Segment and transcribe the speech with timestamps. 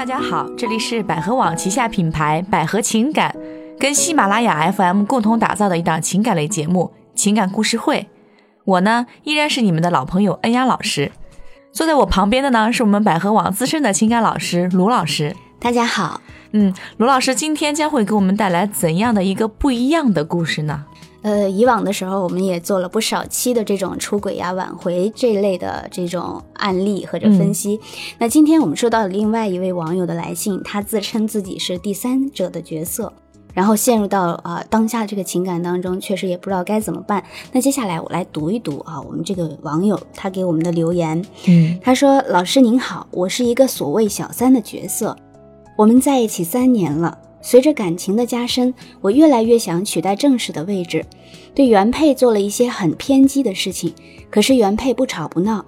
[0.00, 3.36] 大家好，这里是百合网旗下品牌百合情感
[3.78, 8.00] 跟喜马拉雅 FM 共同打造的一档情感类节目《情感故事会》。
[8.64, 11.12] 我呢依然是你们的老朋友恩雅老师，
[11.70, 15.36] 坐在我旁边的呢是我们百合网资深的情感老师卢老师。
[15.60, 16.18] 大家好，
[16.52, 20.86] 嗯，卢老师今天将会给我们带来怎样的一个不一样的故事呢？
[21.20, 27.78] 呃，以往的时候我们也做了不少期的这种出轨呀、挽回这类的这种案例或者分析。
[28.16, 33.12] 那今天我们收到了另外一位网友的来信，他自称自己是第三者的角色，
[33.52, 37.22] 然后陷入到啊、当下这个情感当中，确实也不知道该怎么办。
[37.52, 41.22] 那接下来我来读一读啊，我们这个网友他给我们的留言。
[41.46, 45.14] 嗯他说：“老师您好，我是一个所谓小三的角色，
[45.80, 47.16] 我们在一起三年了。
[47.40, 51.06] 随着感情的加深，我越来越想取代正式的位置，
[51.54, 53.94] 对原配做了一些很偏激的事情。
[54.28, 55.64] 可是原配不吵不闹，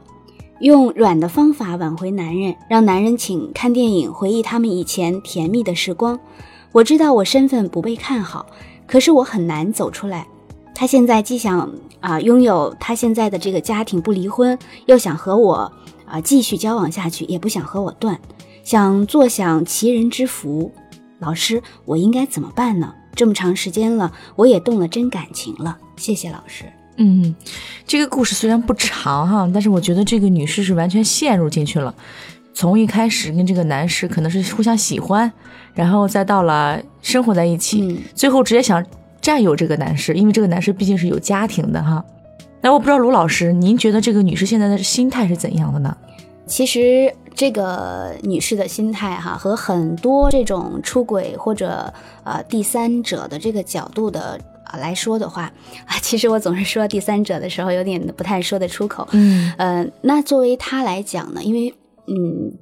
[0.60, 6.20] 用软的方法挽回男人，让男人请看电影，回忆他们以前甜蜜的时光。
[6.72, 8.44] 我知道我身份不被看好，
[8.86, 10.26] 可是我很难走出来。
[10.74, 15.72] 他现在既想啊、拥有他现在的这个家庭不离婚，又想和我
[16.04, 18.20] 啊、继续交往下去，也不想和我断，
[18.64, 20.72] 想坐享其人之福。
[21.18, 22.94] 老师，我应该怎么办呢？
[23.14, 25.78] 这么长时间了，我也动了真感情了。
[25.96, 26.64] 谢谢老师。
[26.96, 27.34] 嗯，
[27.86, 31.94] 这个故事虽然不长哈，但是我觉得这个女士是完全陷入进去了。
[32.54, 35.30] 从一开始跟这个男士可能是互相喜欢，
[35.74, 38.84] 然后再到了生活在一起，嗯最后直接想
[39.20, 42.04] 占有这个男士，因为这个男士毕竟是有家庭的哈。
[42.60, 45.96] 那我不知道卢老师，您觉得这个女士现在的心态是怎样的呢？
[46.46, 51.92] 其实这个女士的心态哈，和很多这种出轨或者
[52.24, 55.52] 呃第三者的这个角度的啊来说的话
[55.86, 59.06] 啊，其实我总是说第三者的时候有点不太说得出口。
[59.12, 61.74] 嗯呃，那作为他来讲呢，因为
[62.06, 62.58] 嗯。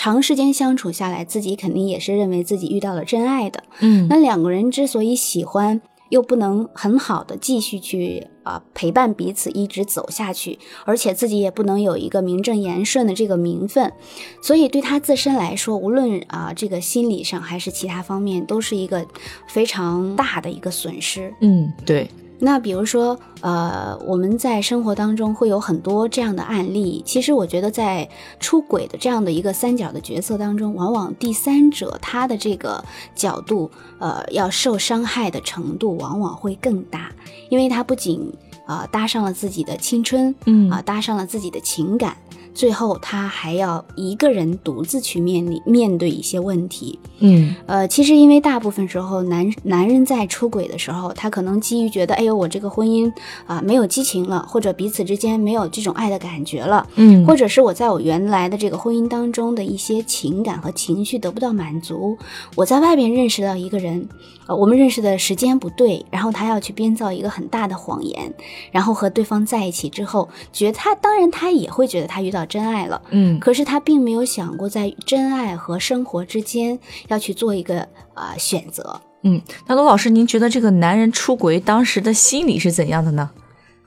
[0.00, 3.64] 长时间相处下来，自己肯定也是认为自己遇到了真爱的。
[3.80, 13.92] 嗯那两个人之所以喜欢，又不能很好的继续去啊、陪伴彼此一直走下去，而且自己也不能有一个名正言顺的这个名分，
[14.42, 19.06] 所以对他自身来说，无论啊、这个心理上还是其他方面，都是一个
[19.48, 21.34] 非常大的一个损失。
[21.42, 22.10] 嗯，对，
[22.40, 27.02] 那比如说，呃，我们在生活当中会有很多这样的案例。
[27.04, 32.84] 其实我觉得，在出轨的这样的一个三角的角色当中，往往第三者他的这个
[33.14, 37.10] 角度，呃，要受伤害的程度往往会更大，
[37.48, 38.32] 因为他不仅
[38.66, 40.70] 啊、搭上了自己的青春，嗯。
[40.70, 42.16] 啊、搭上了自己的情感，
[42.58, 46.98] 最后他还要一个人独自去面临面对一些问题。
[47.20, 53.12] 嗯呃，其实因为大部分时候男男人在出轨的时候，他可能基于觉得，哎呦，我这个婚姻
[53.46, 62.18] 啊、没有激情了，或者彼此之间没有这种爱的感觉了，嗯，或者是我在我原来的这个婚姻当中的一些情感和情绪得不到满足，
[62.56, 64.08] 我在外边认识到一个人，
[64.48, 68.34] 呃，我们认识的时间不对，然后他要去编造一个很大的谎言，
[68.72, 73.00] 然后和对方在一起之后，觉得他当然他也会觉得他遇到真爱了。
[73.10, 76.76] 嗯可是他并没有想过，在真爱和生活之间
[77.06, 77.82] 要去做一个
[78.14, 79.00] 啊、呃选择。
[79.22, 83.30] 嗯，那罗老师，您觉得这个男人出轨当时的心理是怎样的呢？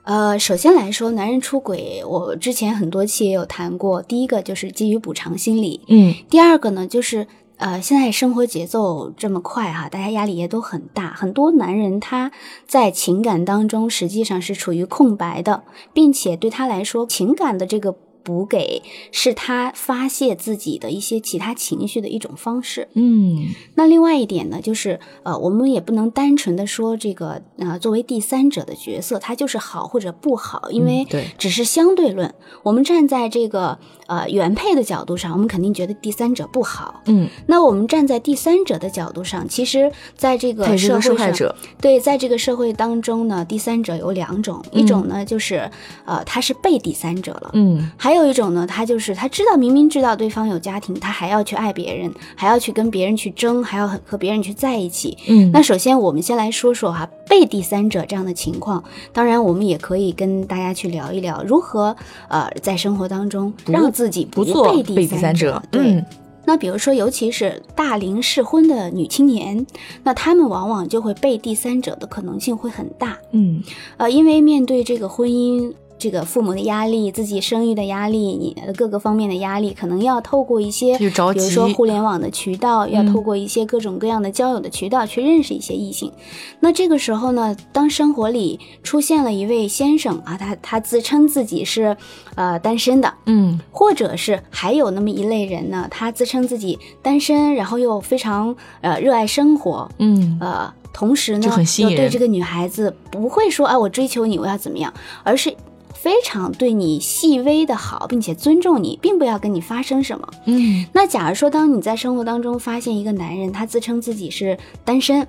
[0.04, 4.00] 呃，首先来说，男人出轨，我之前很多期也有谈过。
[4.00, 7.26] 第一个就是基于补偿心理，嗯第二个呢就是。
[7.58, 11.12] 呃，现在生活节奏这么快哈，大家压力也都很大。
[11.12, 12.32] 很多男人他
[12.66, 15.62] 在情感当中实际上是处于空白的，
[15.92, 22.88] 并且对他来说，情感的这个补给是他发泄自己的一些其他情绪的一种方式。
[22.94, 32.32] 嗯那另外一点呢，就是呃，我们也不能单纯的说这个呃，作为第三者的角色，他就是好或者不好，因为嗯对只是相对论。
[32.62, 37.02] 我们站在这个呃原配的角度上，我们肯定觉得第三者不好。
[37.06, 41.54] 嗯，那我们站在第三者的角度上，其实在这个社会上，者。
[41.80, 45.70] 对，在这个社会当中呢，第三者有两种，一种呢就是
[46.04, 55.16] 呃他是被第三者了，嗯还有一种呢，他就是他知道明明知道对方有家庭，他还要去爱别人，还要去跟别人去争，还要和和别人去在一起。
[55.28, 58.82] 嗯，那首先我们先来说说哈被第三者这样的情况，
[59.12, 61.96] 当然我们也可以跟大家去聊一聊如何
[62.28, 65.62] 呃在生活当中让自己不做被被第三者者。
[65.70, 65.80] 对。
[65.82, 66.06] 嗯
[66.44, 69.64] 那比如说，尤其是大龄适婚的女青年，
[70.02, 73.16] 那她们往往就会被第三者的可能性会很大。
[73.30, 73.62] 嗯
[73.96, 75.72] 呃，因为面对这个婚姻，
[76.02, 83.12] 这个父母的压力、自己生育的压力、你的各个方面的压力，可能要透过一些，比如说互联网的渠道，要嗯。
[83.12, 86.10] 透过一些各种各样的交友的渠道去认识一些异性。
[86.58, 91.96] 那这个时候呢，当生活里出现了一位先生啊，他他自称自己是
[92.34, 93.60] 呃单身的，嗯。
[93.70, 100.38] 或者是还有那么一类人呢，他自称自己单身，然后又非常呃热爱生活，嗯。
[100.40, 101.48] 呃，同时呢
[101.78, 105.54] 又对这个女孩子不会说啊我追求你我要怎么样，而是
[106.02, 110.28] 非常对你细微的好，并且尊重你，并不要跟你发生什么。
[110.46, 115.24] 嗯那假如说，当你在生活当中发现一个男人，他自称自己是单身，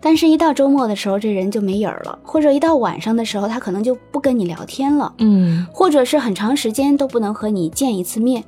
[0.00, 8.42] 但是一到周末的时候，这人就没影儿了，或者一到晚上的时候，他可能就不跟你聊天了，嗯或者是很长时间都不能和你见一次面。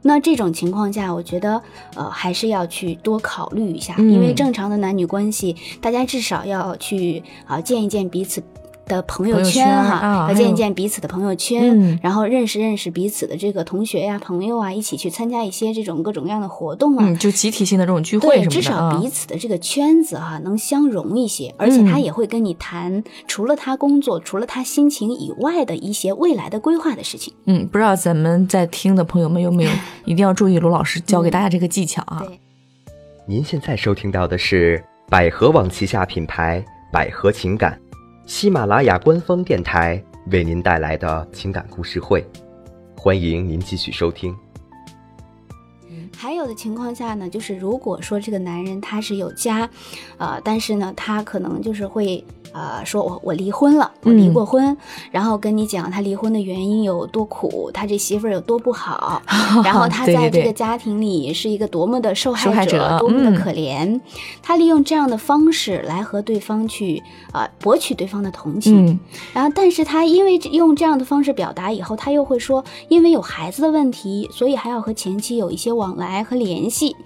[0.00, 1.60] 那这种情况下，我觉得，
[1.96, 8.42] 呃，还是要去多考虑一下，嗯因为正常的男女关系，大家至少要去啊、见一见彼此
[8.90, 17.04] 的朋友圈哈，啊要见一见彼此的朋友圈，嗯然后认识认识彼此的这个同学呀、朋友啊，一起去参加一些这种各种各样的活动啊。
[17.06, 27.32] 嗯，就集体性的这种聚会对，什么的至少啊彼此的这个圈子哈、能相融一些，而且他嗯也会跟你谈，除了他工作，除了他心情以外的一些未来的规划的事情。
[27.44, 29.70] 嗯，不知道咱们在听的朋友们有没有
[30.04, 32.22] 一定要注意罗老师教给大家这个技巧啊？
[32.26, 32.40] 对
[33.26, 37.78] 您现在收听到的是百合网旗下品牌百合情感，
[38.30, 40.00] 喜马拉雅官方电台
[40.30, 42.24] 为您带来的情感故事会，
[42.96, 44.32] 欢迎您继续收听。
[46.16, 49.68] 还有的情况下呢，就是如果说这个男人他是有家，
[50.16, 54.34] 呃，但是呢，他可能就是会呃说我我离婚了，我离嗯。
[54.34, 54.76] 过婚，
[55.10, 59.20] 然后跟你讲他离婚的原因有多苦，他这媳妇儿有多不好，
[59.64, 63.34] 然后 他在这个家庭里是一个多么的受害者多么的嗯。
[63.36, 64.00] 可怜，
[64.42, 67.02] 他利用这样的方式来和对方去
[67.32, 69.00] 呃博取对方的同情，嗯。
[69.32, 76.96] 然后，但是他因为用这样的方式表达以后，他又会说，因为有孩子的问题，所以还要和前妻有一些往来和联系。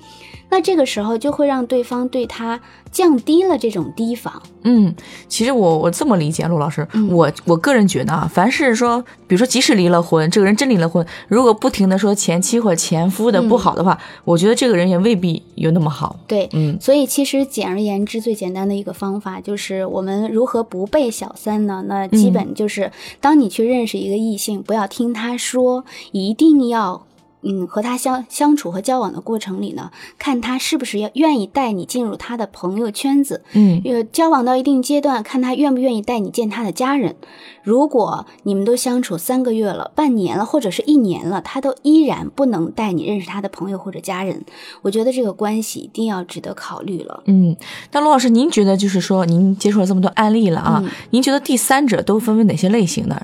[0.50, 2.60] 那这个时候就会让对方对他
[2.92, 4.42] 降低了这种提防。
[4.62, 4.94] 嗯，
[5.28, 16.16] 其实我我这么理解，陆老师，嗯我我个人觉得啊，凡是说，比如说即使离了婚，这个人真离了婚，如果不停的说前妻或前夫的不好的话，我觉得这个人也未必有那么好。
[16.26, 21.84] 对，嗯所以其实简而言之，最简单的一个方法就是我们如何不被小三呢？
[21.86, 27.04] 那基本就是，当你去认识一个异性，不要听他说，一定要。
[27.44, 37.16] 嗯，和他相相处和交往的过程里呢，看他是不是要愿意带你进入他的朋友圈子，嗯呃，交往到一定阶段，看他愿不愿意带你见他的家人。
[37.62, 44.44] 如果你们都相处三个月了、半年了，或者是一年了，他都依然不能带你认识他的朋友或者家人，
[44.82, 47.22] 我觉得这个关系一定要值得考虑了。
[47.26, 47.56] 嗯，
[47.92, 53.20] 那罗老师，您觉得就是说，您接触了这么多案例了啊，嗯您觉得第三者都分为哪些类型呢？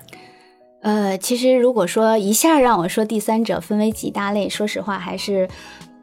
[0.82, 5.48] 呃，其实如果说一下让我说第三者分为几大类，说实话还是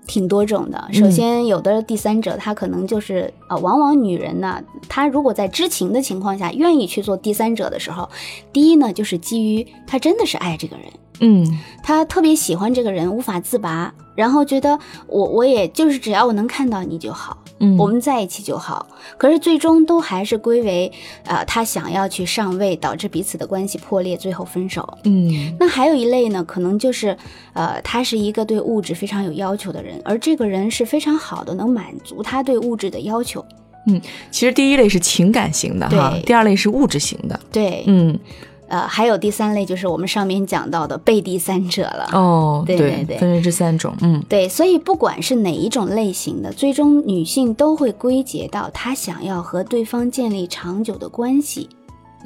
[0.05, 0.87] 挺多种的。
[0.93, 8.07] 首先，有的第三者他可能就是呃，往往女人呢，她如果在知情的情况下愿意去做第三者的时候，
[8.53, 10.85] 第一呢，就是基于她真的是爱这个人。
[11.19, 14.77] 嗯他特别喜欢这个人，无法自拔，然后觉得
[15.07, 18.85] 我我也就是只要我能看到你就好，嗯，我们在一起就好。
[19.17, 20.91] 可是最终都还是归为，
[21.23, 24.97] 呃，他想要去上位，导致彼此的关系破裂，最后分手。
[25.05, 27.17] 嗯那还有一类呢，可能就是，
[27.53, 33.43] 呃，他是一个对物质非常有要求的人，而这个人是非常好的，能满足他对物质的要求。
[33.89, 37.39] 嗯其实第一类是情感型的哈，第二类是物质型的。
[37.53, 38.19] 对，嗯
[38.67, 42.09] 呃，还有第三类就是我们上面讲到的被第三者了。
[42.13, 43.95] 哦，对对对分为这三种。
[44.01, 51.69] 嗯对，所以不管是哪一种类型的，最终女性都会归结到她想要和对方建立长久的关系，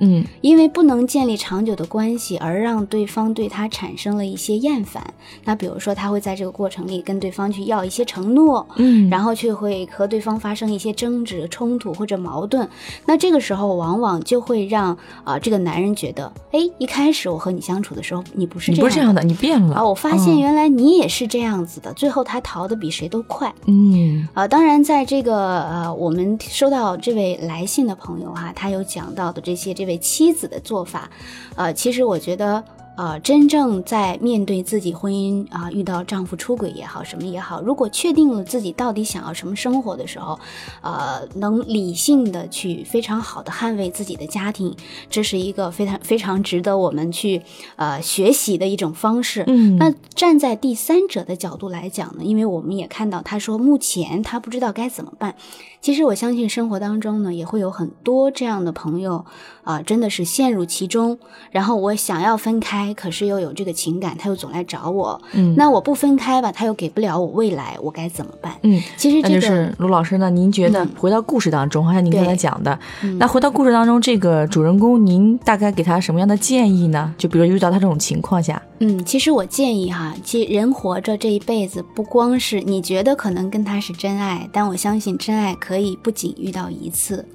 [0.02, 5.02] 嗯因为不能建立长久的关系，而让对方对他产生了一些厌烦。
[5.46, 12.68] 那比如说，他会在这个过程里跟对方去要一些承诺，嗯，然后却会和对方发生一些争执、冲突或者矛盾。
[13.06, 18.90] 那这个时候，往往就会让啊、这个男人觉得，哎，一开始我和你相处的时候，你不是你这样的。
[18.90, 23.54] 不是这样的，你变了啊，我发现原来你也是这样子的，最后他逃得比谁都快。
[23.68, 31.10] 嗯啊，当然，在这个呃，我们收到这位来信的朋友哈、他有讲到的这些这位妻子的做法，
[31.56, 32.64] 呃，其实我觉得
[32.98, 40.40] 呃，真正在面对自己婚姻啊、遇到丈夫出轨也好，什么也好，如果确定了自己到底想要什么生活的时候，
[40.82, 44.76] 呃，能理性的去非常好的捍卫自己的家庭，
[45.10, 47.42] 这是一个非常非常值得我们去
[47.78, 49.44] 呃学习的一种方式。
[49.48, 55.36] 嗯那站在第三者的角度来讲呢，因为我们也看到他说目前他不知道该怎么办。
[55.82, 59.26] 其实我相信生活当中呢，也会有很多这样的朋友
[59.64, 61.18] 啊、真的是陷入其中，
[61.52, 65.22] 然后我想要分开，可是又有这个情感，他又总来找我。
[65.34, 68.54] 嗯那我不分开吧，他又给不了我未来，我该怎么办？
[68.64, 77.14] 嗯，其实这个就是卢老师呢，您觉得嗯回到故事当中，好像您刚才讲的，嗯那回到故事当中，这个主人公，您大概给他什么样的建议呢？
[77.18, 87.26] 就比如遇到他这种情况下，嗯，其实我建议哈，其实人活着这一辈子，不光是你觉得可能跟他是真爱，但我相信真爱可以不仅遇到一次。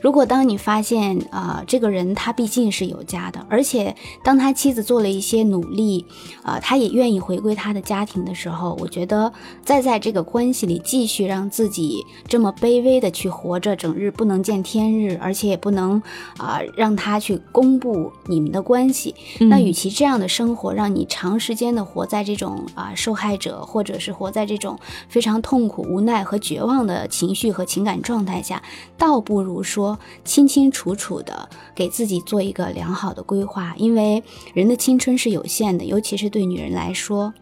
[0.00, 6.04] 如果当你发现啊、呃这个人他毕竟是有家的，而且当他妻子做了一些努力，
[6.42, 9.32] 啊、他也愿意回归他的家庭的时候，我觉得
[9.64, 16.02] 再在这个关系里继续让自己这么卑微的去活着，整日不能见天日，而且也不能
[16.36, 19.62] 啊、让他去公布你们的关系，那嗯。
[19.62, 24.76] 与其这样的生活让你长时间的活在这种啊、受害者，或者是活在这种
[25.08, 28.60] 非常痛苦、无奈和绝望的情绪和情感状态下，
[28.98, 34.20] 倒不如说清清楚楚的给自己做一个良好的规划，因为
[34.52, 37.32] 人的青春是有限的，尤其是对女人来说。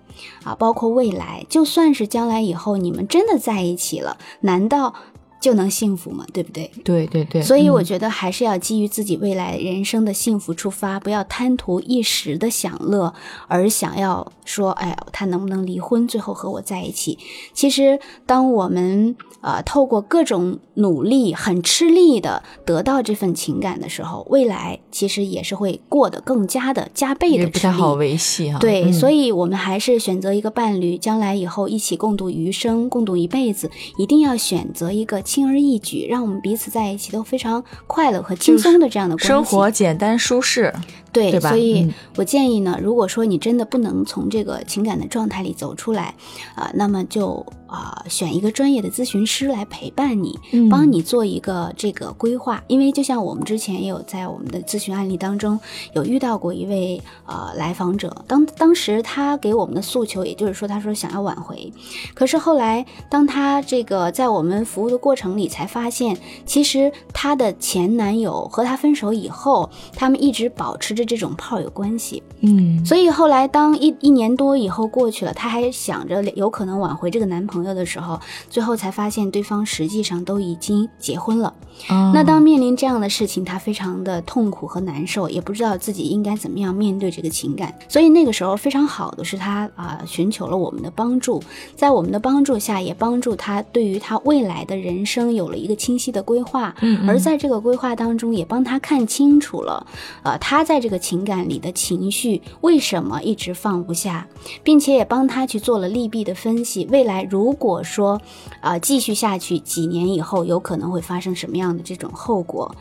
[0.45, 4.95] 啊，包括未来，就算是将来以后你们真的在一起了，难道
[5.41, 6.27] 就能幸福嘛？
[6.33, 6.71] 对不对？
[6.85, 13.13] 对对对，所以我嗯觉得还是要基于自己未来人生的幸福出发，不要贪图一时的享乐，
[13.49, 17.19] 而想要说，哎，他能不能离婚，最后和我在一起。
[17.55, 27.51] 其实，当我们呃透过各种努力，很吃力的得到这份情感的时候，未来其实也是会过得更加的加倍的吃力。
[27.51, 28.59] 不太好维系哈。
[28.59, 39.29] 对，嗯所以我们还是选择一个伴侣，将来以后一起共度余生，共度一辈子，一定要选择一个轻而易举，让我们彼此在一起都非常快乐和轻松的这样的关系。
[39.29, 40.75] 生活简单舒适，
[41.13, 41.95] 对，对所以嗯。
[42.17, 46.15] 我建议呢，如果说你真的不能从这个情感的状态里走出来，
[46.55, 50.69] 啊、那么就啊、选一个专业的咨询师来陪伴你，嗯。
[50.69, 52.63] 帮你做一个这个规划。
[52.67, 55.59] 因为就像我们之前也有在我们的咨询案例当中
[55.95, 61.73] 有遇到过一位呃来访者，当当时他给我们的诉求，也就是说他说想要挽回，
[62.15, 72.23] 可是后来当他这个在我们服务的过程里才发现，其实她的前男友和她分手以后，他们一直保持着这种炮友关系。
[72.43, 81.53] 嗯，所以后来当一一年多以后过去了，她还想着有可能挽回这个男朋友的时候，最后才发现对方实际上都已经结婚了。
[81.89, 87.75] 哦那当面临这样的事情，她非常的痛苦和难受，也不知道自己应该怎么样面对这个情感。
[87.89, 91.43] 所以那个时候非常好的是她啊、寻求了我们的帮助，
[91.75, 96.75] 在我们的帮助下，也帮助她对于她未来的人生有了一个清晰的规划。
[96.81, 99.87] 嗯嗯而在这个规划当中，也帮她看清楚了，
[100.23, 104.27] 呃，她在这个情感里的情绪为什么一直放不下，
[104.63, 106.87] 并且也帮他去做了利弊的分析。
[106.91, 108.21] 未来如果说，
[108.61, 112.75] 啊、继续下去，几年以后有可能会发生什么样的这种后果？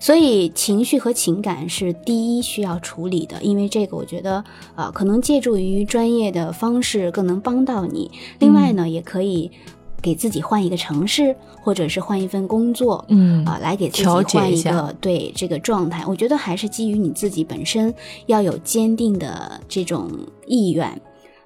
[0.00, 4.44] 所以情绪和情感是第一需要处理的，因为这个我觉得，
[4.76, 8.08] 呃，可能借助于专业的方式更能帮到你。
[8.38, 9.50] 另外呢，也可以
[10.00, 16.04] 给自己换一个城市，或者是换一份工作，嗯啊、来给自己换一个对这个状态。
[16.06, 17.92] 我觉得还是基于你自己本身
[18.26, 20.10] 要有坚定的这种
[20.46, 20.88] 意愿，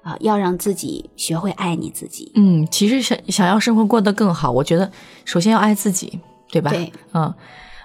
[0.01, 2.31] 啊、要让自己学会爱你自己。
[2.35, 4.91] 嗯，其实想想要生活过得更好，我觉得
[5.25, 6.19] 首先要爱自己，
[6.51, 6.69] 对吧？
[6.69, 7.33] 对，嗯，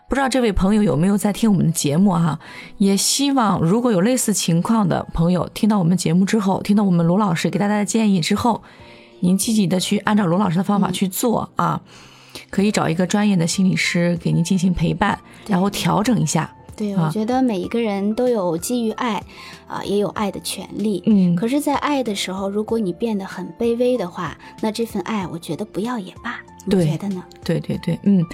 [0.08, 2.38] 不知道这位朋友有没有在听我们的节目哈、
[2.78, 8.62] 也希望如果有类似情况的朋友听到我们节目之后，听到我们卢老师给大家的建议之后，
[9.20, 11.80] 您积极的去按照罗老师的方法去做、啊，
[12.50, 16.52] 可以找一个专业的心理师给您进行陪伴，然后调整一下。
[16.76, 19.20] 对，啊我觉得每一个人都有基于爱，
[19.66, 21.02] 啊、也有爱的权利。
[21.06, 26.38] 嗯，可是，在爱的时候，如果你变得很卑微的话，那这份爱，我觉得不要也罢。
[26.64, 27.24] 你对觉得呢？
[27.42, 28.24] 对对对，嗯，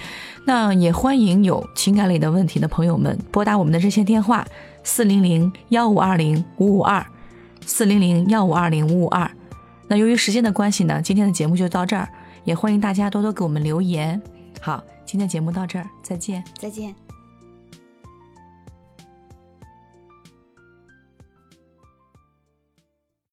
[0.45, 4.45] 那也欢迎有情感类的问题的朋友们拨打我们的热线电话
[4.83, 7.03] 四零零幺五二零五五二，
[7.65, 9.31] 四零零幺五二零五五二。
[9.87, 12.09] 那由于时间的关系呢，今天的节目就到这儿，
[12.43, 14.21] 也欢迎大家多多给我们留言。
[14.59, 16.43] 好，今天节目到这儿，再见。
[16.57, 17.04] 再见。